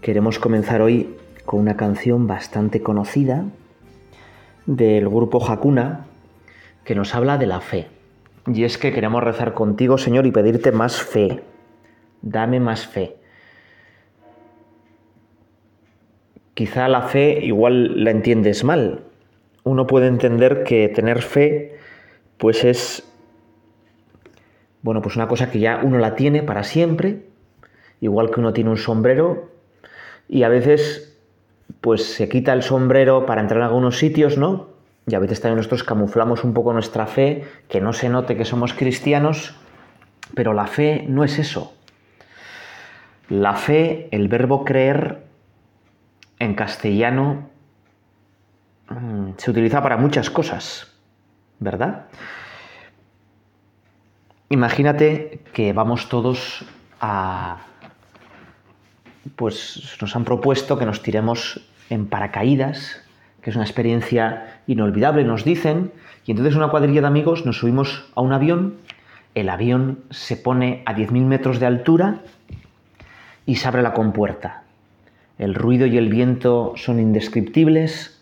[0.00, 1.14] Queremos comenzar hoy
[1.44, 3.44] con una canción bastante conocida
[4.64, 6.06] del grupo Hakuna
[6.84, 7.88] que nos habla de la fe.
[8.46, 11.42] Y es que queremos rezar contigo, Señor, y pedirte más fe.
[12.22, 13.16] Dame más fe.
[16.54, 19.04] Quizá la fe igual la entiendes mal.
[19.64, 21.76] Uno puede entender que tener fe
[22.38, 23.06] pues es
[24.80, 27.26] bueno, pues una cosa que ya uno la tiene para siempre,
[28.00, 29.59] igual que uno tiene un sombrero
[30.30, 31.18] y a veces
[31.80, 34.68] pues se quita el sombrero para entrar en algunos sitios, ¿no?
[35.06, 38.44] Y a veces también nosotros camuflamos un poco nuestra fe, que no se note que
[38.44, 39.56] somos cristianos,
[40.34, 41.74] pero la fe no es eso.
[43.28, 45.24] La fe, el verbo creer,
[46.38, 47.48] en castellano
[48.88, 50.92] mm, se utiliza para muchas cosas,
[51.58, 52.06] ¿verdad?
[54.48, 56.64] Imagínate que vamos todos
[57.00, 57.64] a
[59.36, 63.02] pues nos han propuesto que nos tiremos en paracaídas,
[63.42, 65.92] que es una experiencia inolvidable, nos dicen,
[66.26, 68.76] y entonces una cuadrilla de amigos nos subimos a un avión,
[69.34, 72.20] el avión se pone a 10.000 metros de altura
[73.46, 74.64] y se abre la compuerta.
[75.38, 78.20] El ruido y el viento son indescriptibles,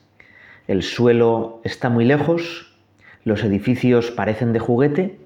[0.68, 2.72] el suelo está muy lejos,
[3.24, 5.18] los edificios parecen de juguete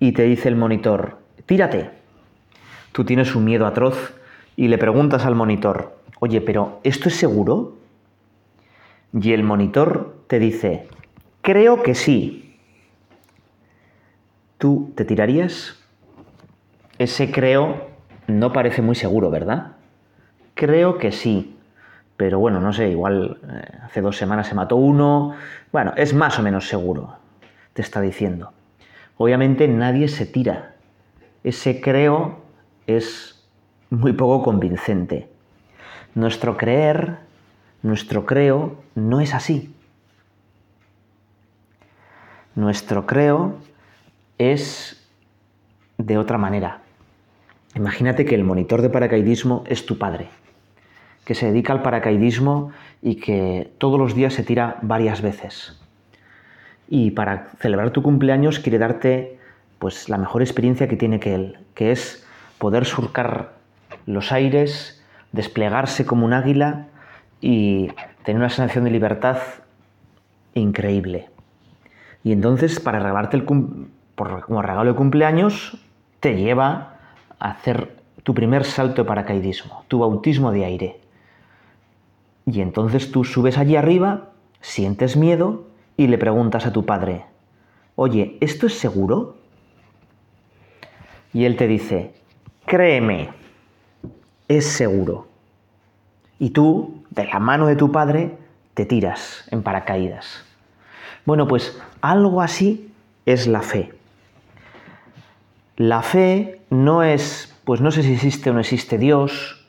[0.00, 1.90] y te dice el monitor, tírate.
[2.92, 4.15] Tú tienes un miedo atroz
[4.56, 7.76] y le preguntas al monitor, oye, pero ¿esto es seguro?
[9.12, 10.88] Y el monitor te dice,
[11.42, 12.58] creo que sí.
[14.58, 15.78] ¿Tú te tirarías?
[16.98, 17.88] Ese creo
[18.26, 19.76] no parece muy seguro, ¿verdad?
[20.54, 21.58] Creo que sí.
[22.16, 25.34] Pero bueno, no sé, igual eh, hace dos semanas se mató uno.
[25.70, 27.16] Bueno, es más o menos seguro,
[27.74, 28.52] te está diciendo.
[29.18, 30.74] Obviamente nadie se tira.
[31.44, 32.40] Ese creo
[32.86, 33.35] es
[33.90, 35.28] muy poco convincente.
[36.14, 37.18] Nuestro creer,
[37.82, 39.74] nuestro creo, no es así.
[42.54, 43.56] Nuestro creo
[44.38, 45.06] es
[45.98, 46.80] de otra manera.
[47.74, 50.28] Imagínate que el monitor de paracaidismo es tu padre,
[51.26, 55.78] que se dedica al paracaidismo y que todos los días se tira varias veces.
[56.88, 59.38] Y para celebrar tu cumpleaños quiere darte
[59.78, 62.26] pues la mejor experiencia que tiene que él, que es
[62.58, 63.55] poder surcar
[64.06, 66.86] los aires, desplegarse como un águila
[67.40, 67.88] y
[68.24, 69.38] tener una sensación de libertad
[70.54, 71.28] increíble.
[72.24, 75.78] Y entonces, para regalarte el como regalo de cumpleaños,
[76.20, 76.96] te lleva
[77.38, 81.00] a hacer tu primer salto de paracaidismo, tu bautismo de aire.
[82.46, 84.30] Y entonces tú subes allí arriba,
[84.60, 87.24] sientes miedo y le preguntas a tu padre,
[87.94, 89.36] oye, ¿esto es seguro?
[91.32, 92.14] Y él te dice,
[92.64, 93.30] créeme,
[94.48, 95.26] es seguro.
[96.38, 98.36] Y tú, de la mano de tu padre,
[98.74, 100.44] te tiras en paracaídas.
[101.24, 102.92] Bueno, pues algo así
[103.24, 103.92] es la fe.
[105.76, 109.66] La fe no es, pues no sé si existe o no existe Dios,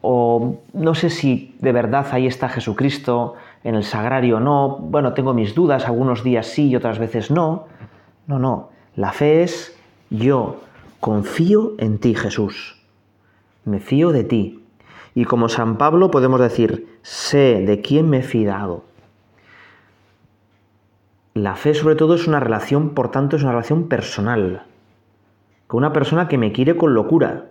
[0.00, 3.34] o no sé si de verdad ahí está Jesucristo
[3.64, 4.76] en el sagrario o no.
[4.76, 7.66] Bueno, tengo mis dudas, algunos días sí y otras veces no.
[8.26, 8.70] No, no.
[8.94, 9.76] La fe es
[10.10, 10.60] yo
[11.00, 12.75] confío en ti, Jesús
[13.66, 14.64] me fío de ti.
[15.14, 18.84] Y como San Pablo podemos decir, sé de quién me he fiado.
[21.34, 24.62] La fe sobre todo es una relación, por tanto, es una relación personal,
[25.66, 27.46] con una persona que me quiere con locura.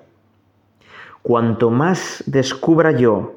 [1.21, 3.35] Cuanto más descubra yo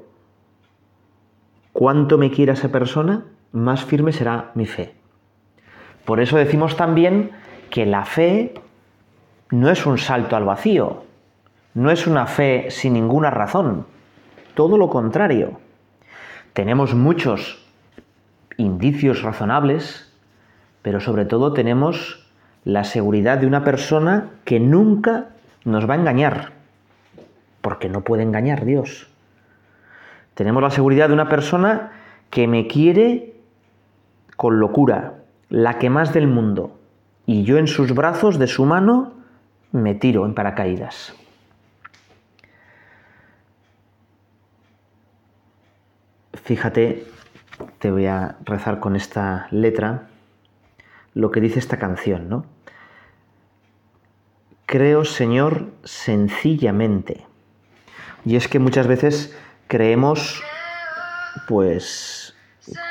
[1.72, 4.94] cuánto me quiere esa persona, más firme será mi fe.
[6.04, 7.30] Por eso decimos también
[7.70, 8.54] que la fe
[9.50, 11.07] no es un salto al vacío,
[11.78, 13.86] no es una fe sin ninguna razón,
[14.54, 15.60] todo lo contrario.
[16.52, 17.64] Tenemos muchos
[18.56, 20.12] indicios razonables,
[20.82, 22.28] pero sobre todo tenemos
[22.64, 25.28] la seguridad de una persona que nunca
[25.64, 26.50] nos va a engañar,
[27.60, 29.08] porque no puede engañar Dios.
[30.34, 31.92] Tenemos la seguridad de una persona
[32.30, 33.36] que me quiere
[34.36, 35.14] con locura,
[35.48, 36.76] la que más del mundo,
[37.24, 39.12] y yo en sus brazos, de su mano,
[39.70, 41.14] me tiro en paracaídas.
[46.34, 47.06] Fíjate,
[47.78, 50.08] te voy a rezar con esta letra
[51.14, 52.46] lo que dice esta canción, ¿no?
[54.66, 57.26] Creo, Señor, sencillamente.
[58.24, 59.34] Y es que muchas veces
[59.66, 60.42] creemos,
[61.48, 62.36] pues,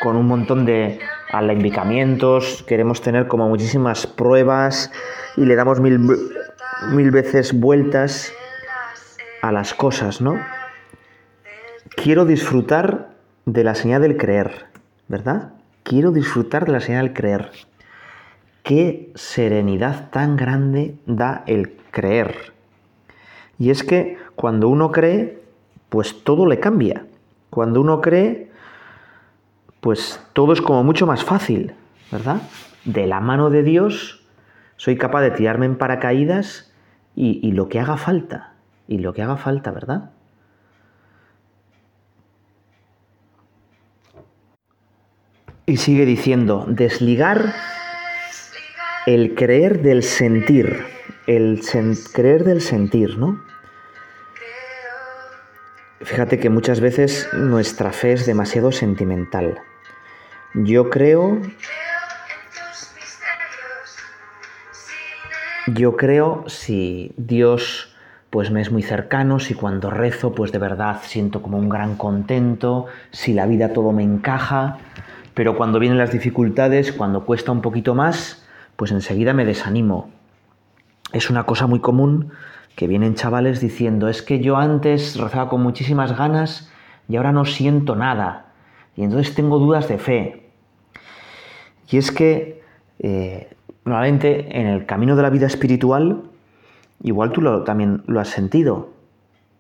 [0.02, 1.00] con un montón de
[1.32, 4.92] alambicamientos, queremos tener como muchísimas pruebas
[5.36, 8.34] y le damos mil, mil veces vueltas
[9.42, 10.40] a las cosas, ¿no?
[11.96, 13.17] Quiero disfrutar
[13.48, 14.66] de la señal del creer,
[15.08, 15.54] ¿verdad?
[15.84, 17.52] Quiero disfrutar de la señal del creer.
[18.62, 22.52] Qué serenidad tan grande da el creer.
[23.58, 25.42] Y es que cuando uno cree,
[25.88, 27.06] pues todo le cambia.
[27.50, 28.52] Cuando uno cree,
[29.80, 31.74] pues todo es como mucho más fácil,
[32.12, 32.42] ¿verdad?
[32.84, 34.28] De la mano de Dios
[34.76, 36.74] soy capaz de tirarme en paracaídas
[37.16, 38.56] y, y lo que haga falta,
[38.90, 40.12] y lo que haga falta, ¿verdad?
[45.70, 47.54] Y sigue diciendo, desligar
[49.06, 50.86] el creer del sentir,
[51.28, 51.60] el
[52.14, 53.44] creer del sentir, ¿no?
[56.00, 59.60] Fíjate que muchas veces nuestra fe es demasiado sentimental.
[60.54, 61.38] Yo creo...
[65.68, 67.94] Yo creo si Dios
[68.30, 71.98] pues me es muy cercano, si cuando rezo pues de verdad siento como un gran
[71.98, 74.78] contento, si la vida todo me encaja,
[75.38, 78.44] pero cuando vienen las dificultades, cuando cuesta un poquito más,
[78.76, 80.10] pues enseguida me desanimo.
[81.14, 82.32] Es una cosa muy común
[82.76, 86.72] que vienen chavales diciendo, es que yo antes rezaba con muchísimas ganas
[87.08, 88.48] y ahora no siento nada,
[88.96, 90.50] y entonces tengo dudas de fe.
[91.88, 92.64] Y es que
[92.98, 93.56] eh,
[93.86, 96.24] normalmente en el camino de la vida espiritual,
[97.04, 98.90] igual tú también lo has sentido,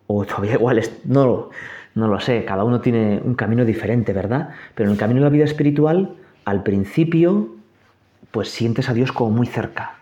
[0.07, 1.51] o todavía igual no,
[1.97, 4.49] no lo sé, cada uno tiene un camino diferente, ¿verdad?
[4.75, 6.15] Pero en el camino de la vida espiritual,
[6.45, 7.55] al principio,
[8.29, 9.95] pues sientes a Dios como muy cerca.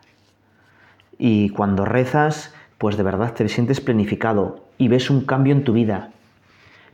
[1.18, 5.72] Y cuando rezas, pues de verdad te sientes planificado y ves un cambio en tu
[5.72, 6.12] vida.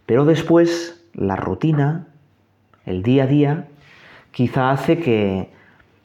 [0.06, 2.06] Pero después, la rutina,
[2.86, 3.68] el día a día,
[4.32, 5.50] quizá hace que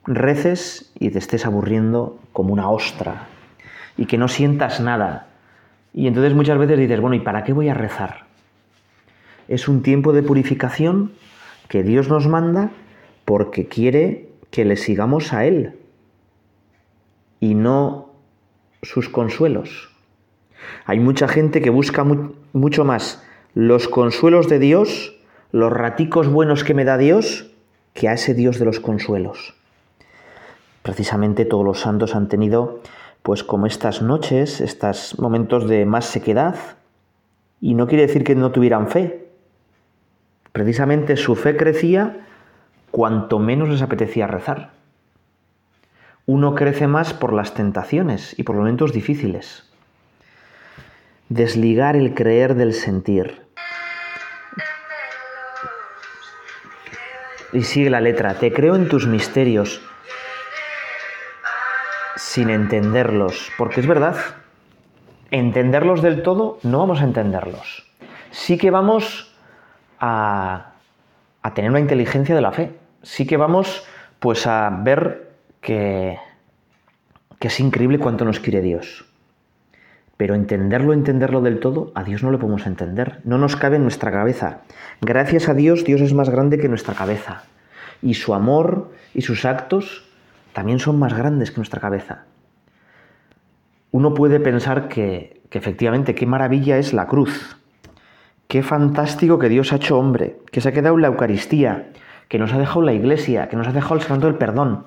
[0.06, 3.26] reces y te estés aburriendo como una ostra
[3.98, 5.26] y que no sientas nada.
[5.93, 8.25] Y entonces muchas veces dices, bueno, ¿y para qué voy a rezar?
[9.48, 11.12] Es un tiempo de purificación
[11.69, 12.70] que Dios nos manda
[13.25, 15.75] porque quiere que le sigamos a Él
[17.40, 18.10] y no
[18.82, 19.90] sus consuelos.
[20.84, 22.04] Hay mucha gente que busca
[22.52, 23.22] mucho más
[23.54, 25.16] los consuelos de Dios,
[25.52, 27.50] los raticos buenos que me da Dios,
[27.94, 29.54] que a ese Dios de los consuelos.
[30.82, 32.81] Precisamente todos los santos han tenido,
[33.22, 36.56] pues como estas noches, estos momentos de más sequedad,
[37.60, 39.25] y no quiere decir que no tuvieran fe.
[40.56, 42.17] Precisamente su fe crecía
[42.91, 44.70] cuanto menos les apetecía rezar.
[46.25, 49.70] Uno crece más por las tentaciones y por momentos difíciles.
[51.29, 53.43] Desligar el creer del sentir.
[57.53, 59.82] Y sigue la letra, te creo en tus misterios
[62.17, 64.17] sin entenderlos, porque es verdad,
[65.31, 67.86] entenderlos del todo no vamos a entenderlos.
[68.31, 69.35] Sí que vamos
[70.00, 70.72] a,
[71.55, 72.72] tener una inteligencia de la fe,
[73.03, 73.84] sí que vamos
[74.19, 76.19] pues a ver que,
[77.38, 79.06] que es increíble cuánto nos quiere Dios.
[80.17, 83.20] Pero entenderlo, entenderlo del todo, a Dios no lo podemos entender.
[83.24, 84.60] No nos cabe en nuestra cabeza.
[85.03, 87.44] Gracias a Dios, Dios es más grande que nuestra cabeza.
[88.03, 90.08] Y su amor y sus actos
[90.53, 92.24] también son más grandes que nuestra cabeza.
[93.91, 97.56] Uno puede pensar que efectivamente qué maravilla es la cruz.
[98.48, 101.91] Qué fantástico que Dios ha hecho hombre, que se ha quedado en la Eucaristía,
[102.29, 104.84] que nos ha dejado la Iglesia, que nos ha dejado el santo del perdón.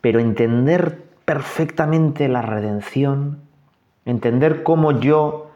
[0.00, 3.44] Pero entender perfectamente la redención,
[4.04, 5.50] Entender cómo yo,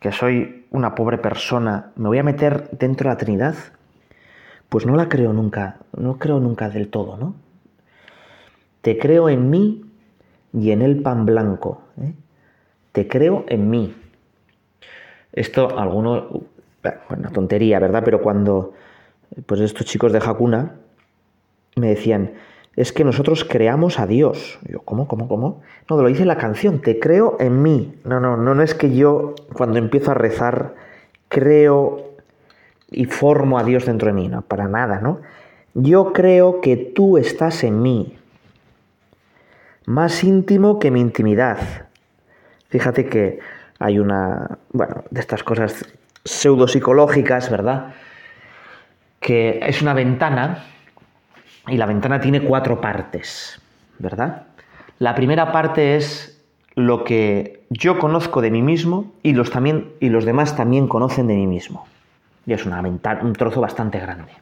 [0.00, 3.54] que soy una pobre persona, me voy a meter dentro de la Trinidad,
[4.70, 7.34] pues no la creo nunca, no creo nunca del todo, ¿no?
[8.80, 9.84] Te creo en mí
[10.52, 11.82] y en el pan blanco.
[12.00, 12.14] ¿eh?
[12.92, 13.94] Te creo en mí.
[15.32, 16.24] Esto, algunos,
[17.08, 18.02] bueno, tontería, ¿verdad?
[18.04, 18.74] Pero cuando,
[19.46, 20.76] pues estos chicos de Hakuna
[21.76, 22.32] me decían,
[22.76, 24.58] es que nosotros creamos a Dios.
[24.68, 25.62] yo, ¿cómo, cómo, cómo?
[25.88, 27.94] No, lo dice la canción, te creo en mí.
[28.04, 30.74] No, no, no, no es que yo cuando empiezo a rezar
[31.28, 32.14] creo
[32.90, 35.20] y formo a Dios dentro de mí, no, para nada, ¿no?
[35.74, 38.16] Yo creo que tú estás en mí,
[39.86, 41.58] más íntimo que mi intimidad.
[42.68, 43.40] Fíjate que
[43.78, 45.84] hay una, bueno, de estas cosas
[46.24, 47.94] pseudopsicológicas, ¿verdad?
[49.24, 50.64] que es una ventana
[51.66, 53.58] y la ventana tiene cuatro partes,
[53.98, 54.48] ¿verdad?
[54.98, 60.10] La primera parte es lo que yo conozco de mí mismo y los, también, y
[60.10, 61.86] los demás también conocen de mí mismo.
[62.44, 64.32] Y es una ventana, un trozo bastante grande.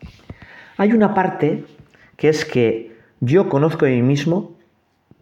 [0.79, 1.65] Hay una parte
[2.17, 4.51] que es que yo conozco de mí mismo,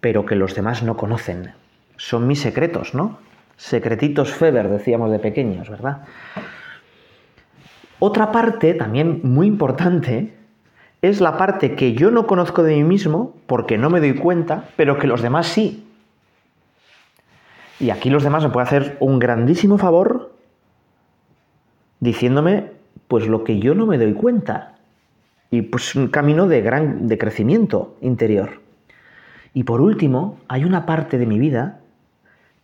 [0.01, 1.53] pero que los demás no conocen.
[1.99, 3.19] Son mis secretos, ¿no?
[3.61, 6.05] Secretitos Feber, decíamos de pequeños, ¿verdad?
[7.99, 10.33] Otra parte, también muy importante,
[11.03, 14.65] es la parte que yo no conozco de mí mismo porque no me doy cuenta,
[14.77, 15.87] pero que los demás sí.
[17.79, 20.33] Y aquí los demás me pueden hacer un grandísimo favor
[22.01, 22.73] diciéndome
[23.09, 24.79] pues lo que yo no me doy cuenta.
[25.51, 28.63] Y pues un camino de gran de crecimiento interior.
[29.53, 31.81] Y por último, hay una parte de mi vida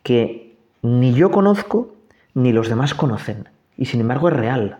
[0.01, 0.46] que
[0.87, 1.95] ni yo conozco
[2.33, 3.49] ni los demás conocen.
[3.77, 4.79] Y sin embargo es real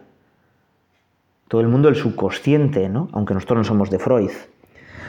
[1.47, 3.09] todo el mundo el subconsciente, ¿no?
[3.13, 4.31] Aunque nosotros no somos de Freud.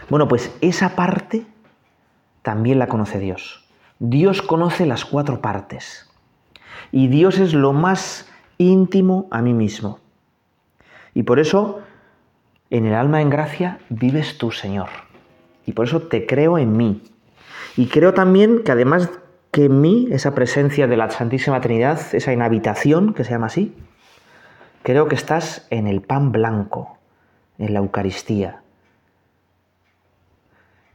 [0.08, 1.44] Bueno, pues esa parte
[2.42, 3.66] también la conoce Dios.
[3.98, 6.08] Dios conoce las cuatro partes.
[6.92, 9.98] Y Dios es lo más íntimo a mí mismo.
[11.12, 11.80] Y por eso,
[12.70, 14.88] en el alma en gracia, vives tú, Señor.
[15.66, 17.02] Y por eso te creo en mí.
[17.76, 19.10] Y creo también que además
[19.50, 23.74] que en mí, esa presencia de la Santísima Trinidad, esa inhabitación, que se llama así,
[24.88, 26.96] Creo que estás en el pan blanco,
[27.58, 28.62] en la Eucaristía.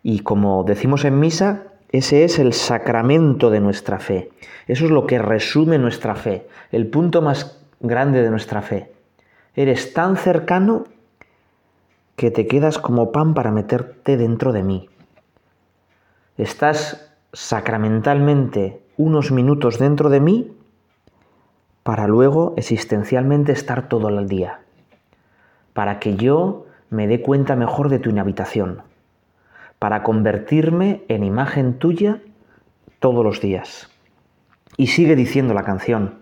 [0.02, 4.32] Y como decimos en misa, ese es el sacramento de nuestra fe.
[4.68, 8.92] Eso es lo que resume nuestra fe, el punto más grande de nuestra fe.
[9.56, 10.86] Eres tan cercano
[12.16, 14.90] que te quedas como pan para meterte dentro de mí.
[16.38, 20.56] Estás sacramentalmente unos minutos dentro de mí
[21.82, 24.62] para luego existencialmente estar todo el día,
[25.74, 28.84] para que yo me dé cuenta mejor de tu inhabitación,
[29.80, 32.22] para convertirme en imagen tuya
[33.00, 33.90] todos los días.
[34.78, 36.20] Y sigue diciendo la canción,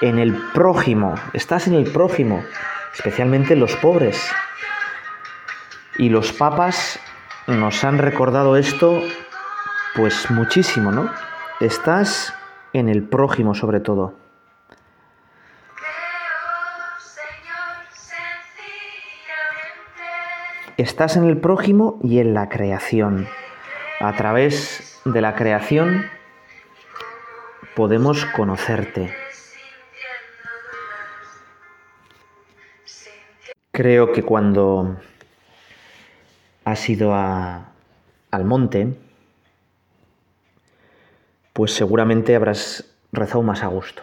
[0.00, 2.42] en el prójimo, estás en el prójimo,
[2.94, 4.30] especialmente los pobres.
[5.98, 6.98] Y los papas
[7.46, 9.02] nos han recordado esto
[9.94, 11.10] pues muchísimo, ¿no?
[11.60, 12.34] Estás
[12.72, 14.14] en el prójimo sobre todo.
[20.76, 23.28] Estás en el prójimo y en la creación.
[24.00, 26.06] A través de la creación
[27.74, 29.14] podemos conocerte.
[33.72, 34.96] Creo que cuando
[36.64, 38.96] has ido al monte,
[41.52, 44.02] pues seguramente habrás rezado más a gusto.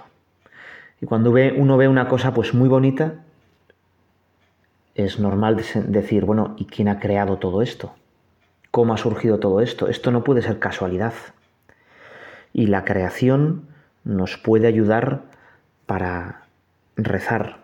[1.02, 3.24] Y cuando ve, uno ve una cosa pues muy bonita,
[4.96, 7.94] es normal decir, bueno, ¿y quién ha creado todo esto?
[8.72, 9.88] ¿Cómo ha surgido todo esto?
[9.88, 11.14] Esto no puede ser casualidad.
[12.52, 13.68] Y la creación
[14.04, 15.22] nos puede ayudar
[15.86, 16.48] para
[16.96, 17.58] rezar.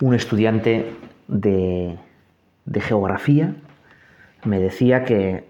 [0.00, 0.94] Un estudiante
[1.28, 1.98] de,
[2.64, 3.54] de geografía
[4.44, 5.44] me decía que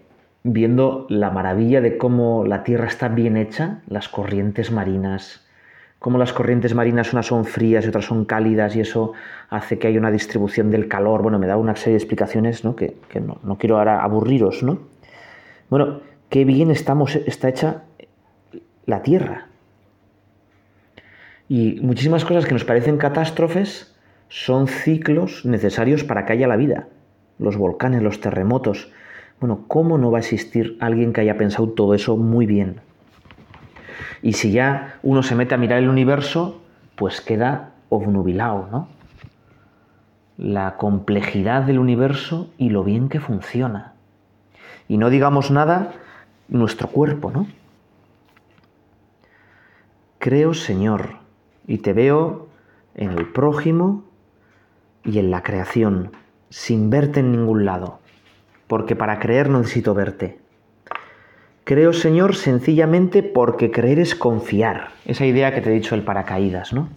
[0.53, 5.45] viendo la maravilla de cómo la Tierra está bien hecha, las corrientes marinas,
[5.99, 9.13] cómo las corrientes marinas unas son frías y otras son cálidas y eso
[9.49, 11.21] hace que haya una distribución del calor.
[11.21, 12.75] Bueno, me da una serie de explicaciones ¿no?
[12.75, 14.79] que, no, quiero ahora aburriros, ¿no?
[15.69, 17.83] Bueno, qué bien estamos, está hecha
[18.85, 19.47] la Tierra.
[21.49, 23.95] Y muchísimas cosas que nos parecen catástrofes
[24.29, 26.87] son ciclos necesarios para que haya la vida.
[27.39, 28.91] Los volcanes, los terremotos.
[29.39, 32.81] Bueno, ¿cómo no va a existir alguien que haya pensado todo eso muy bien?
[34.23, 36.59] Y si ya uno se mete a mirar el universo,
[36.95, 38.87] pues queda obnubilado, ¿no?
[40.37, 43.93] La complejidad del universo y lo bien que funciona.
[44.87, 45.93] Y no digamos nada
[46.47, 47.47] nuestro cuerpo, ¿no?
[50.17, 51.17] Creo, Señor,
[51.67, 52.47] y te veo
[52.95, 54.03] en el prójimo
[55.03, 56.11] y en la creación,
[56.49, 57.99] sin verte en ningún lado,
[58.67, 60.37] porque para creer necesito verte.
[61.63, 64.91] Creo, Señor, sencillamente porque creer es confiar.
[65.05, 66.89] Esa idea que te he dicho el paracaídas, ¿no?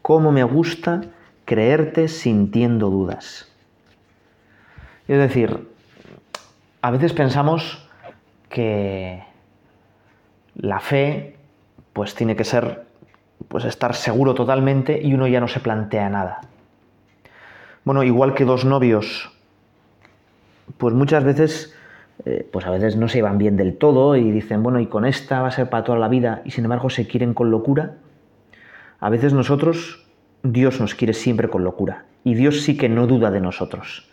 [0.00, 1.02] Cómo me gusta
[1.44, 3.50] creerte sintiendo dudas.
[5.08, 5.68] Es decir,
[6.80, 7.86] a veces pensamos
[8.48, 9.22] que
[10.54, 11.36] la fe
[11.92, 12.84] pues tiene que ser
[13.48, 16.40] pues estar seguro totalmente y uno ya no se plantea nada.
[17.84, 19.30] Bueno, igual que dos novios,
[20.78, 21.74] pues muchas veces
[22.24, 25.04] eh, pues a veces no se van bien del todo y dicen, bueno, y con
[25.04, 27.96] esta va a ser para toda la vida y sin embargo se quieren con locura.
[29.00, 30.06] A veces nosotros
[30.42, 34.08] Dios nos quiere siempre con locura y Dios sí que no duda de nosotros.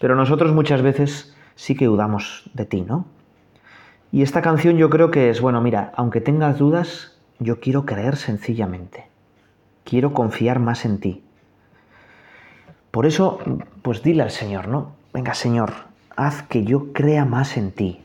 [0.00, 3.06] Pero nosotros muchas veces sí que dudamos de ti, ¿no?
[4.12, 8.16] Y esta canción yo creo que es, bueno, mira, aunque tengas dudas, yo quiero creer
[8.16, 9.06] sencillamente.
[9.84, 11.22] Quiero confiar más en ti.
[12.90, 13.38] Por eso,
[13.80, 15.01] pues dile al Señor, ¿no?
[15.12, 15.74] Venga, Señor,
[16.16, 18.02] haz que yo crea más en ti.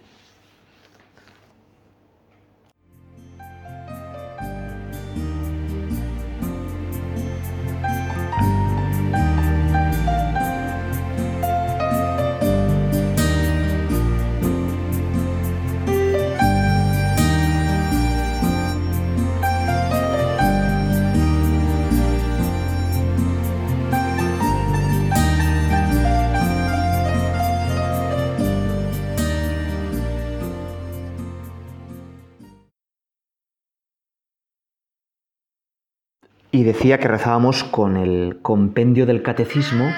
[36.58, 39.94] Y decía que rezábamos con el compendio del catecismo.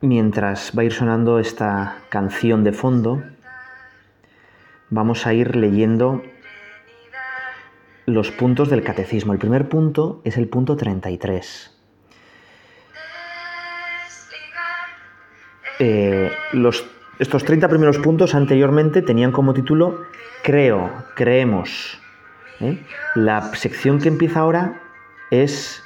[0.00, 3.24] Mientras va a ir sonando esta canción de fondo,
[4.90, 6.22] vamos a ir leyendo
[8.06, 9.32] los puntos del catecismo.
[9.32, 11.76] El primer punto es el punto 33.
[15.80, 16.86] Eh, los,
[17.18, 20.02] estos 30 primeros puntos anteriormente tenían como título
[20.42, 21.98] creo, creemos.
[22.60, 22.78] ¿eh?
[23.14, 24.82] La sección que empieza ahora
[25.30, 25.82] es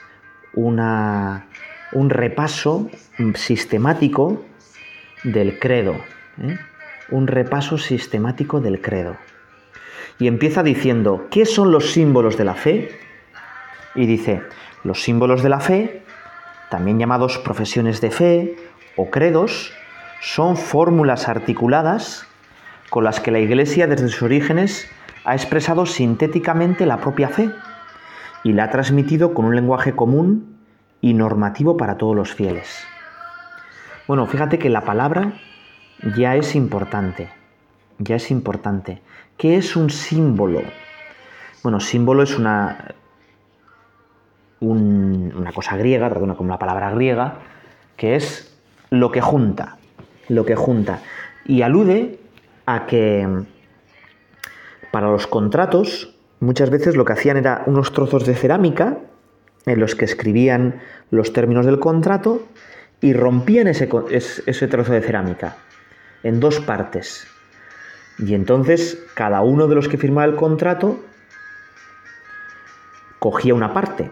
[0.55, 1.47] una,
[1.93, 2.91] un repaso
[3.35, 4.45] sistemático
[5.23, 5.95] del credo.
[6.43, 6.59] ¿eh?
[7.11, 9.17] Un repaso sistemático del credo.
[10.19, 12.99] Y empieza diciendo, ¿qué son los símbolos de la fe?
[13.95, 14.43] Y dice,
[14.83, 16.03] los símbolos de la fe,
[16.71, 18.57] también llamados profesiones de fe
[18.97, 19.73] o credos,
[20.20, 22.26] son fórmulas articuladas
[22.90, 24.90] con las que la Iglesia desde sus orígenes
[25.24, 27.50] ha expresado sintéticamente la propia fe
[28.44, 30.59] y la ha transmitido con un lenguaje común
[31.00, 32.85] y normativo para todos los fieles.
[34.07, 35.35] Bueno, fíjate que la palabra
[36.16, 37.28] ya es importante,
[37.98, 39.02] ya es importante.
[39.37, 40.62] ¿Qué es un símbolo?
[41.62, 42.94] Bueno, símbolo es una,
[44.61, 47.35] una cosa griega, como la palabra griega,
[47.96, 48.59] que es
[48.90, 49.76] lo que junta,
[50.29, 51.01] lo que junta.
[51.45, 52.19] Y alude
[52.67, 53.27] a que
[54.91, 58.99] para los contratos muchas veces lo que hacían era unos trozos de cerámica
[59.67, 62.47] en los que escribían los términos del contrato
[63.01, 65.57] y rompían ese, ese trozo de cerámica
[66.23, 67.27] en dos partes.
[68.19, 70.99] Y entonces cada uno de los que firmaba el contrato
[73.19, 74.11] cogía una parte,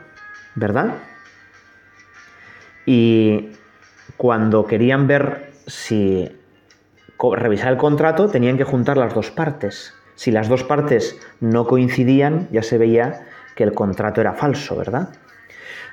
[0.55, 0.95] ¿verdad?
[2.85, 3.51] Y
[4.17, 6.31] cuando querían ver si
[7.37, 9.95] revisar el contrato tenían que juntar las dos partes.
[10.15, 15.11] Si las dos partes no coincidían, ya se veía que el contrato era falso, ¿verdad?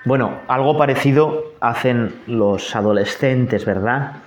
[0.06, 4.18] Bueno, algo parecido hacen los adolescentes, ¿verdad?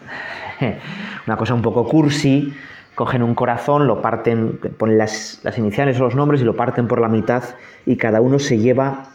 [1.27, 2.55] Una cosa un poco cursi,
[2.95, 6.89] cogen un corazón, lo parten, ponen las, las, iniciales o los nombres y lo parten
[6.89, 7.45] por la mitad
[7.85, 9.09] y cada uno se lleva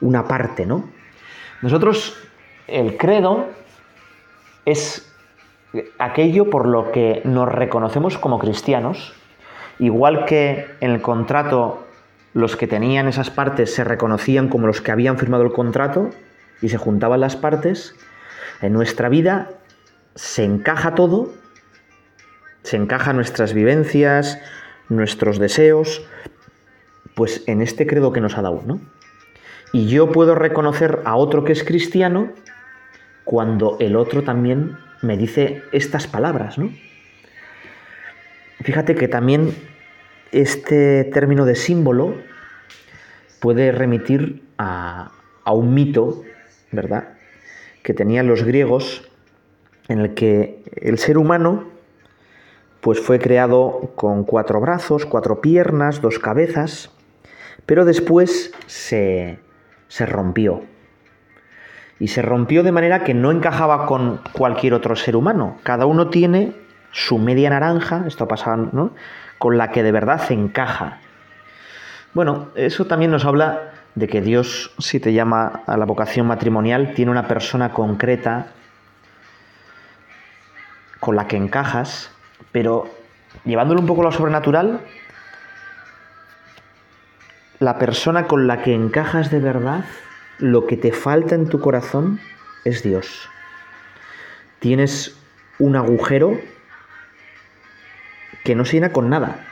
[0.00, 0.88] una parte, ¿no?
[1.62, 2.16] Nosotros,
[2.68, 3.46] el credo
[4.64, 5.12] es
[5.98, 9.14] aquello por lo que nos reconocemos como cristianos,
[9.78, 11.84] igual que en el contrato
[12.34, 16.10] los que tenían esas partes se reconocían como los que habían firmado el contrato
[16.60, 17.94] y se juntaban las partes,
[18.60, 19.50] en nuestra vida
[20.14, 21.32] se encaja todo,
[22.62, 24.38] se encaja nuestras vivencias,
[24.88, 26.02] nuestros deseos,
[27.14, 28.80] pues en este credo que nos ha dado, ¿no?
[29.72, 32.30] Y yo puedo reconocer a otro que es cristiano
[33.24, 36.70] cuando el otro también me dice estas palabras, ¿no?
[38.62, 39.54] Fíjate que también
[40.32, 42.16] este término de símbolo
[43.40, 45.12] puede remitir a,
[45.44, 46.22] a un mito,
[46.72, 47.14] ¿verdad?,
[47.82, 49.08] que tenían los griegos
[49.88, 51.68] en el que el ser humano
[52.80, 56.90] pues fue creado con cuatro brazos, cuatro piernas, dos cabezas,
[57.66, 59.38] pero después se,
[59.88, 60.62] se rompió
[61.98, 65.58] y se rompió de manera que no encajaba con cualquier otro ser humano.
[65.62, 66.52] Cada uno tiene
[66.92, 68.92] su media naranja, esto pasaba, ¿no?
[69.38, 70.98] Con la que de verdad se encaja.
[72.12, 76.92] Bueno, eso también nos habla de que Dios, si te llama a la vocación matrimonial,
[76.94, 78.48] tiene una persona concreta
[81.00, 82.10] con la que encajas,
[82.52, 82.88] pero
[83.44, 84.80] llevándolo un poco a lo sobrenatural,
[87.58, 89.84] la persona con la que encajas de verdad
[90.38, 92.20] lo que te falta en tu corazón
[92.64, 93.28] es Dios.
[94.58, 95.16] Tienes
[95.58, 96.38] un agujero
[98.44, 99.42] que no se llena con nada.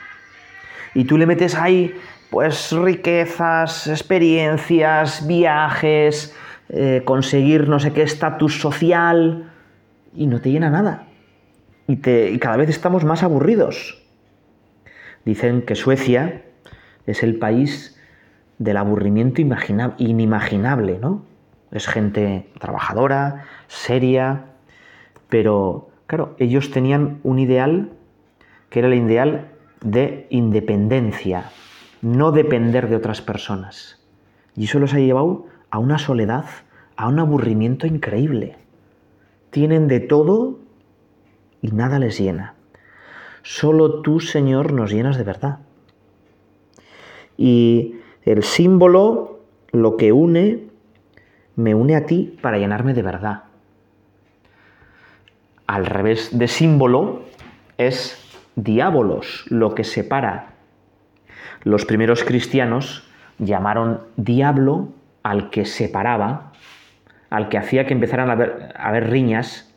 [0.93, 1.93] y tú le metes ahí
[2.29, 6.35] pues riquezas, experiencias, viajes,
[6.69, 9.51] eh, conseguir no sé qué estatus social
[10.13, 11.07] y no te llena nada.
[11.87, 14.01] Y, te, y cada vez estamos más aburridos.
[15.23, 16.43] Dicen que Suecia
[17.05, 17.94] es el país
[18.57, 21.23] del aburrimiento inimaginable, ¿no?
[21.71, 24.45] Es gente trabajadora, seria,
[25.29, 27.91] pero claro, ellos tenían un ideal
[28.69, 31.51] que era el ideal de independencia,
[32.01, 34.01] no depender de otras personas.
[34.55, 36.45] Y eso los ha llevado a una soledad,
[36.95, 38.55] a un aburrimiento increíble.
[39.49, 40.59] Tienen de todo
[41.61, 42.55] y nada les llena.
[43.43, 45.59] Solo tú, Señor, nos llenas de verdad.
[47.37, 49.39] Y el símbolo,
[49.71, 50.67] lo que une,
[51.55, 53.43] me une a ti para llenarme de verdad.
[55.67, 57.21] Al revés de símbolo
[57.77, 58.21] es
[58.55, 60.55] diábolos, lo que separa
[61.65, 63.03] los primeros cristianos
[63.39, 64.89] llamaron diablo
[65.23, 66.53] al que separaba,
[67.31, 68.33] al que hacía que empezaran a
[68.77, 69.73] haber, riñas.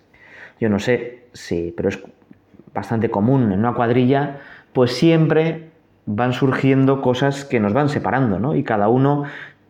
[0.60, 1.98] Yo no sé si, pero es
[2.74, 4.40] bastante común en una cuadrilla,
[4.74, 5.67] pues siempre
[6.10, 8.56] van surgiendo cosas que nos van separando, ¿no?
[8.56, 9.24] Y cada uno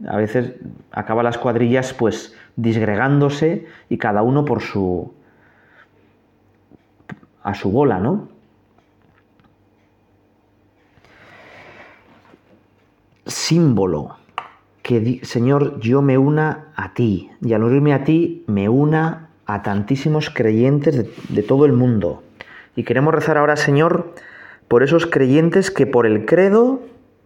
[0.06, 0.54] a veces
[0.92, 5.12] acaba las cuadrillas pues disgregándose y cada uno por su
[7.42, 8.28] a su bola, ¿no?
[13.28, 14.16] símbolo.
[14.82, 19.62] Que, Señor, yo me una a ti y al unirme a ti me una a
[19.62, 22.22] tantísimos creyentes de, de todo el mundo.
[22.74, 24.14] Y queremos rezar ahora, Señor,
[24.68, 26.80] por esos creyentes que por el credo,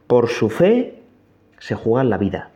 [0.07, 1.02] por su fe,
[1.59, 2.50] se juegan la vida.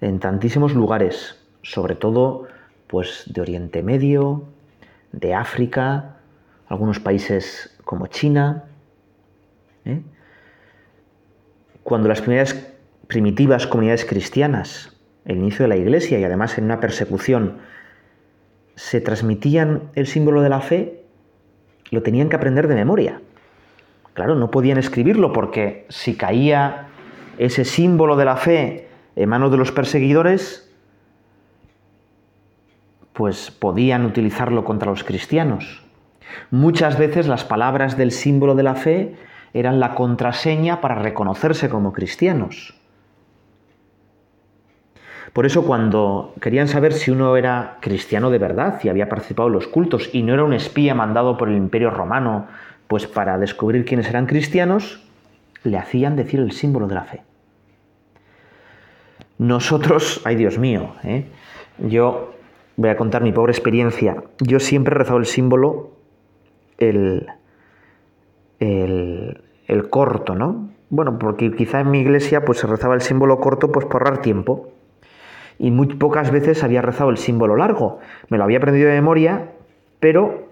[0.00, 2.46] En tantísimos lugares, sobre todo
[2.86, 4.44] pues de Oriente Medio,
[5.12, 6.16] de África,
[6.68, 8.64] algunos países como China.
[9.84, 10.00] ¿eh?
[11.88, 12.54] cuando las primeras
[13.06, 14.94] primitivas comunidades cristianas,
[15.24, 17.60] el inicio de la iglesia y además en una persecución,
[18.74, 21.02] se transmitían el símbolo de la fe,
[21.90, 23.22] lo tenían que aprender de memoria.
[24.18, 26.88] Claro, no podían escribirlo porque si caía
[27.38, 30.74] ese símbolo de la fe en manos de los perseguidores,
[33.12, 35.84] pues podían utilizarlo contra los cristianos.
[36.50, 39.14] Muchas veces las palabras del símbolo de la fe
[39.54, 42.74] eran la contraseña para reconocerse como cristianos.
[45.32, 49.54] Por eso cuando querían saber si uno era cristiano de verdad y había participado en
[49.54, 52.48] los cultos y no era un espía mandado por el imperio romano,
[52.88, 55.06] pues para descubrir quiénes eran cristianos,
[55.62, 57.22] le hacían decir el símbolo de la fe.
[59.36, 61.26] Nosotros, ay Dios mío, ¿eh?
[61.78, 62.34] yo
[62.76, 64.24] voy a contar mi pobre experiencia.
[64.40, 65.90] Yo siempre he rezado el símbolo,
[66.78, 67.26] el,
[68.58, 70.70] el, corto, ¿no?
[70.90, 74.22] Bueno, porque quizá en mi iglesia pues se rezaba el símbolo corto pues por ahorrar
[74.22, 74.70] tiempo.
[75.58, 77.98] Y muy pocas veces había rezado el símbolo largo.
[78.28, 79.52] Me lo había aprendido de memoria,
[80.00, 80.47] pero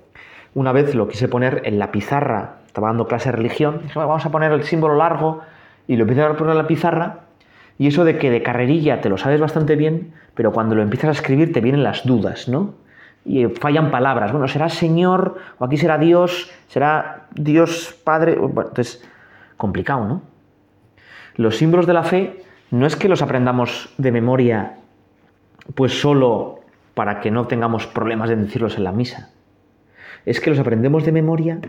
[0.56, 2.56] una vez lo quise poner en la pizarra.
[2.66, 3.80] Estaba dando clase de religión.
[3.82, 5.42] Dije, vamos a poner el símbolo largo
[5.86, 7.20] y lo empecé a poner en la pizarra.
[7.78, 11.08] Y eso de que de carrerilla te lo sabes bastante bien, pero cuando lo empiezas
[11.08, 12.74] a escribir te vienen las dudas, ¿no?
[13.26, 14.32] y fallan palabras.
[14.32, 18.36] Bueno, será Señor, o aquí será Dios, será Dios Padre.
[18.36, 19.04] Bueno, entonces,
[19.56, 20.22] complicado, ¿no?
[21.34, 24.76] Los símbolos de la fe no es que los aprendamos de memoria,
[25.74, 26.60] pues solo
[26.94, 29.30] para que no tengamos problemas de decirlos en la misa.
[30.26, 31.60] Es que los aprendemos de memoria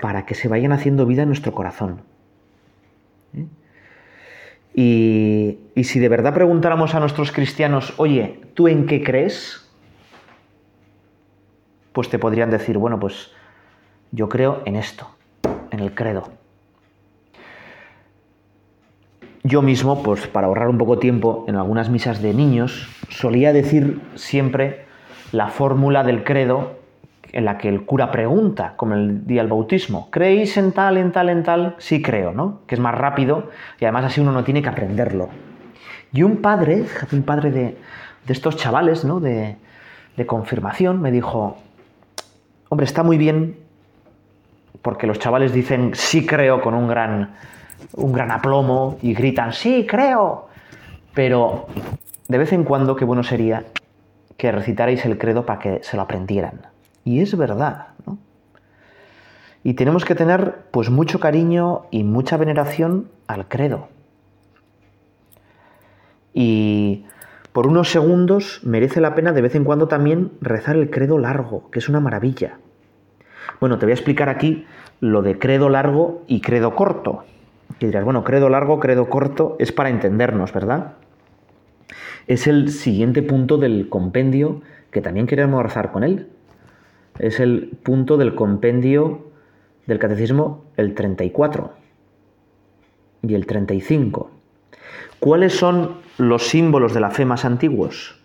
[0.00, 2.02] para que se vayan haciendo vida en nuestro corazón.
[3.34, 3.46] ¿Eh?
[4.74, 9.62] Y, y si de verdad preguntáramos a nuestros cristianos, oye, ¿tú en qué crees?
[11.92, 13.30] pues te podrían decir, bueno, pues
[14.10, 15.08] yo creo en esto,
[15.70, 16.30] en el credo.
[19.44, 24.00] Yo mismo, pues para ahorrar un poco tiempo, en algunas misas de niños, solía decir
[24.14, 24.84] siempre
[25.32, 26.76] la fórmula del credo
[27.32, 31.12] en la que el cura pregunta, como el día del bautismo, ¿creéis en tal, en
[31.12, 31.74] tal, en tal?
[31.78, 32.60] Sí creo, ¿no?
[32.66, 35.28] Que es más rápido y además así uno no tiene que aprenderlo.
[36.12, 37.78] Y un padre, un padre de,
[38.28, 39.18] estos chavales, ¿no?
[39.20, 39.56] De,
[40.16, 41.56] de confirmación, me dijo,
[42.72, 43.58] Hombre, está muy bien
[44.80, 47.34] porque los chavales dicen sí creo con un gran,
[47.92, 50.48] un gran aplomo y gritan sí creo.
[51.12, 51.66] Pero
[52.28, 53.64] de vez en cuando qué bueno sería
[54.38, 56.71] que recitarais el credo para que se lo aprendieran.
[57.04, 58.18] Y es verdad, ¿no?
[59.64, 63.88] Y tenemos que tener pues mucho cariño y mucha veneración al credo.
[66.34, 67.04] Y
[67.52, 71.70] por unos segundos merece la pena de vez en cuando también rezar el credo largo,
[71.70, 72.58] que es una maravilla.
[73.60, 74.66] Bueno, te voy a explicar aquí
[75.00, 77.24] lo de credo largo y credo corto,
[77.78, 80.94] Y dirás, bueno, credo largo, credo corto, es para entendernos, ¿verdad?
[82.26, 86.28] Es el siguiente punto del compendio que también queremos rezar con él.
[87.18, 89.30] Es el punto del compendio
[89.86, 91.72] del catecismo, el 34
[93.22, 94.30] y el 35.
[95.18, 98.18] ¿Cuáles son los símbolos de la fe más antiguos?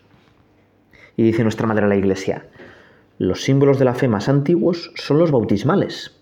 [1.16, 2.48] Y dice nuestra madre la Iglesia,
[3.18, 6.16] los símbolos de la fe más antiguos son los bautismales,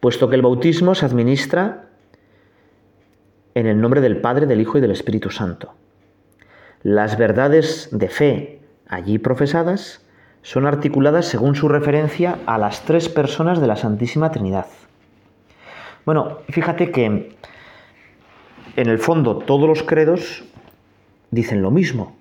[0.00, 1.88] puesto que el bautismo se administra
[3.54, 5.74] en el nombre del Padre, del Hijo y del Espíritu Santo.
[6.82, 10.04] Las verdades de fe allí profesadas
[10.42, 14.66] son articuladas según su referencia a las tres personas de la Santísima Trinidad.
[16.06, 17.36] Bueno, fíjate que
[18.76, 20.44] en el fondo todos los credos
[21.30, 22.16] dicen lo mismo,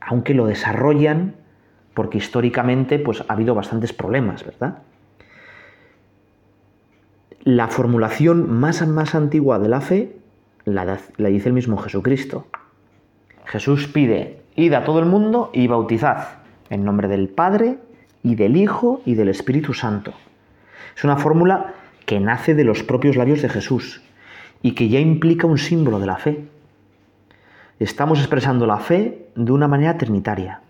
[0.00, 1.36] aunque lo desarrollan
[1.94, 4.78] porque históricamente pues, ha habido bastantes problemas, ¿verdad?
[7.44, 10.16] La formulación más, más antigua de la fe
[10.64, 12.46] la, la dice el mismo Jesucristo.
[13.46, 16.41] Jesús pide, id a todo el mundo y bautizad
[16.72, 17.78] en nombre del Padre
[18.22, 20.14] y del Hijo y del Espíritu Santo.
[20.96, 21.74] Es una fórmula
[22.06, 24.00] que nace de los propios labios de Jesús
[24.62, 26.48] y que ya implica un símbolo de la fe.
[27.78, 30.60] Estamos expresando la fe de una manera trinitaria.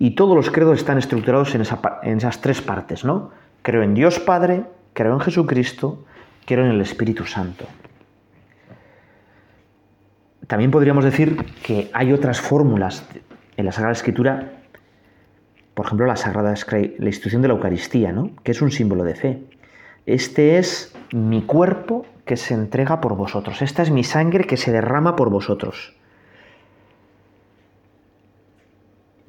[0.00, 3.30] Y todos los credos están estructurados en, esas tres partes, ¿no?
[3.62, 6.04] Creo en Dios Padre, creo en Jesucristo,
[6.46, 7.64] creo en el Espíritu Santo.
[10.48, 13.06] También podríamos decir que hay otras fórmulas
[13.56, 14.57] en la Sagrada Escritura,
[15.78, 16.52] por ejemplo, la Sagrada
[16.98, 18.32] la institución de la Eucaristía, ¿no?
[18.42, 19.44] que es un símbolo de fe.
[20.06, 23.62] Este es mi cuerpo que se entrega por vosotros.
[23.62, 25.94] Esta es mi sangre que se derrama por vosotros.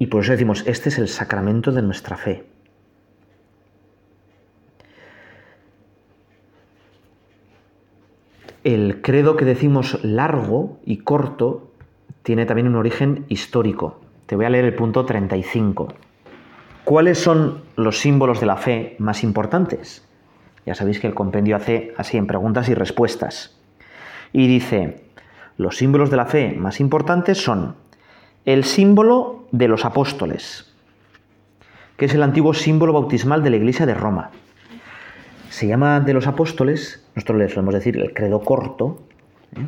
[0.00, 2.44] Y por eso decimos, este es el sacramento de nuestra fe.
[8.64, 11.70] El credo que decimos largo y corto
[12.24, 14.00] tiene también un origen histórico.
[14.26, 16.09] Te voy a leer el punto 35.
[16.84, 20.06] ¿Cuáles son los símbolos de la fe más importantes?
[20.66, 23.58] Ya sabéis que el compendio hace así en preguntas y respuestas.
[24.32, 25.04] Y dice,
[25.56, 27.76] los símbolos de la fe más importantes son
[28.44, 30.72] el símbolo de los apóstoles,
[31.96, 34.30] que es el antiguo símbolo bautismal de la Iglesia de Roma.
[35.50, 39.02] Se llama de los apóstoles, nosotros le solemos decir el credo corto,
[39.56, 39.66] ¿eh?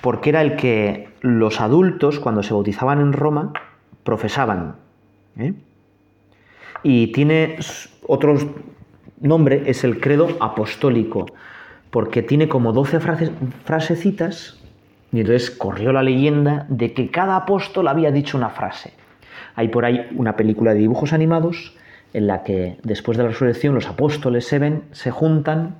[0.00, 3.52] porque era el que los adultos, cuando se bautizaban en Roma,
[4.02, 4.76] profesaban.
[5.36, 5.54] ¿eh?
[6.84, 7.56] Y tiene
[8.06, 8.36] otro
[9.20, 11.26] nombre, es el credo apostólico,
[11.90, 13.00] porque tiene como 12
[13.64, 14.60] frasecitas
[15.12, 18.92] y entonces corrió la leyenda de que cada apóstol había dicho una frase.
[19.54, 21.74] Hay por ahí una película de dibujos animados
[22.12, 25.76] en la que después de la resurrección los apóstoles se ven, se juntan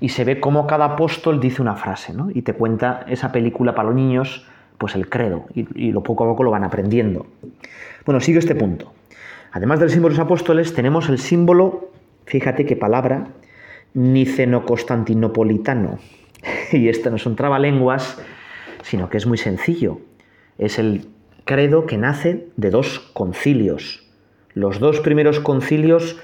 [0.00, 2.30] y se ve cómo cada apóstol dice una frase, ¿no?
[2.34, 6.24] Y te cuenta esa película para los niños, pues el credo, y, y lo poco
[6.24, 7.26] a poco lo van aprendiendo.
[8.04, 8.92] Bueno, sigue este punto.
[9.54, 11.92] Además del símbolo de los apóstoles, tenemos el símbolo,
[12.26, 13.28] fíjate qué palabra,
[13.94, 15.98] niceno-constantinopolitano.
[16.72, 18.20] Y esto no son trabalenguas,
[18.82, 20.00] sino que es muy sencillo.
[20.58, 21.06] Es el
[21.44, 24.04] credo que nace de dos concilios.
[24.54, 26.20] Los dos primeros concilios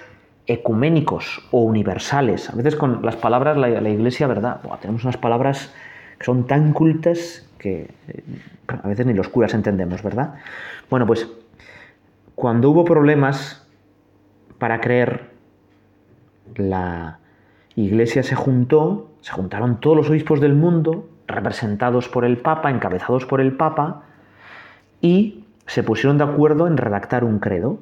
[0.49, 2.51] ecuménicos o universales.
[2.51, 4.61] A veces con las palabras la, iglesia, ¿verdad?
[4.81, 5.73] tenemos unas palabras
[6.19, 8.23] que son tan cultas que eh,
[8.67, 10.35] a veces ni los curas entendemos, ¿verdad?
[10.91, 11.29] Bueno, pues
[12.41, 13.69] cuando hubo problemas
[14.59, 15.29] para creer,
[16.57, 17.19] la
[17.77, 23.27] iglesia se juntó, se juntaron todos los obispos del mundo representados por el Papa, encabezados
[23.27, 24.05] por el Papa,
[25.03, 27.79] y se pusieron de acuerdo en redactar un credo.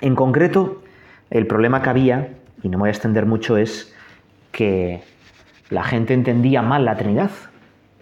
[0.00, 0.82] En concreto,
[1.28, 2.30] el problema que había,
[2.62, 3.94] y no me voy a extender mucho, es
[4.50, 5.02] que
[5.68, 7.30] la gente entendía mal la Trinidad.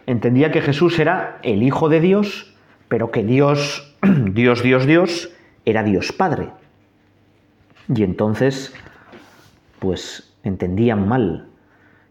[0.07, 3.97] Entendía que Jesús era el Hijo de Dios, pero que Dios,
[4.33, 6.51] Dios, Dios, Dios, era Dios Padre.
[7.95, 8.73] Y entonces,
[9.79, 11.49] pues entendían mal.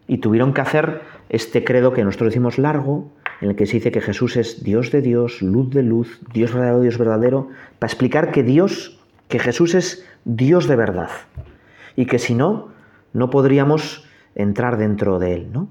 [0.06, 3.10] Y tuvieron que hacer este credo que nosotros decimos largo,
[3.40, 6.52] en el que se dice que Jesús es Dios de Dios, luz de luz, Dios
[6.52, 11.10] verdadero, Dios verdadero, para explicar que Dios, que Jesús es Dios de verdad.
[11.96, 12.68] Y que si no,
[13.12, 15.68] no podríamos entrar dentro de él, ¿no?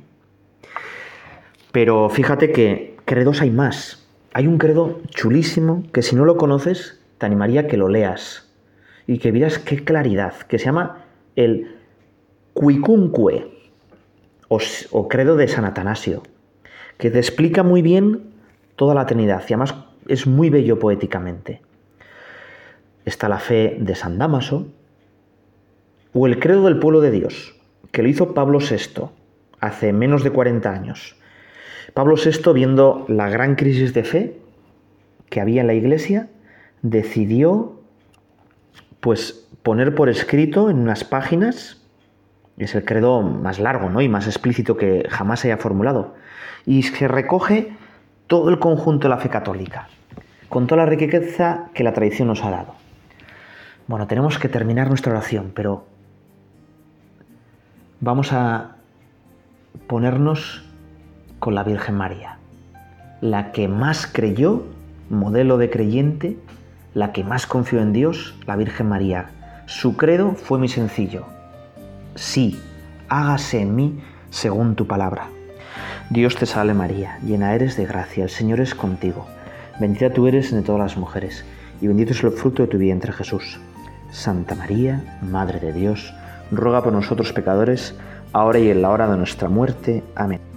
[1.72, 4.08] Pero fíjate que credos hay más.
[4.34, 8.50] Hay un credo chulísimo que si no lo conoces, te animaría a que lo leas
[9.06, 11.06] y que vieras qué claridad, que se llama
[11.36, 11.76] el
[12.54, 13.60] Cuicunque
[14.48, 16.24] o, credo de San Atanasio,
[16.98, 18.32] que te explica muy bien
[18.76, 19.76] toda la Trinidad y además
[20.08, 21.62] es muy bello poéticamente.
[23.06, 24.68] Está la fe de San Damaso
[26.14, 27.56] o el credo del pueblo de Dios,
[27.92, 29.10] que lo hizo Pablo VI,
[29.60, 31.16] hace menos de 40 años.
[31.94, 34.38] Pablo VI, viendo la gran crisis de fe
[35.30, 36.30] que había en la iglesia,
[36.82, 37.80] decidió
[39.00, 41.82] pues poner por escrito en unas páginas,
[42.58, 44.02] es el credo más largo ¿no?
[44.02, 46.15] y más explícito que jamás haya formulado,
[46.65, 47.74] y se recoge
[48.28, 49.88] todo el conjunto de la fe católica,
[50.50, 52.76] con toda la riqueza que la tradición nos ha dado.
[53.88, 55.86] Bueno, tenemos que terminar nuestra oración, pero
[58.02, 58.76] vamos a
[59.88, 60.63] ponernos
[61.39, 62.38] con la Virgen María,
[63.22, 64.63] la que más creyó,
[65.10, 66.38] modelo de creyente,
[66.93, 69.30] la que más confió en Dios, la Virgen María.
[69.65, 71.25] Su credo fue muy sencillo.
[72.15, 72.60] Sí,
[73.08, 73.99] hágase en mí
[74.30, 75.28] según tu palabra.
[76.10, 79.28] Dios te salve María, llena eres de gracia, el Señor es contigo.
[79.80, 81.45] Bendita tú eres entre todas las mujeres,
[81.82, 83.60] y bendito es el fruto de tu vientre Jesús.
[84.12, 86.13] Santa María, Madre de Dios,
[86.52, 87.95] ruega por nosotros pecadores,
[88.34, 90.04] ahora y en la hora de nuestra muerte.
[90.15, 90.49] Amén.